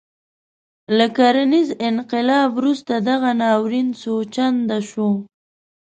له 0.97 1.05
کرنیز 1.17 1.69
انقلاب 1.89 2.49
وروسته 2.57 2.93
دغه 3.09 3.31
ناورین 3.41 3.87
څو 4.01 4.13
چنده 4.35 4.79
شو. 4.89 5.09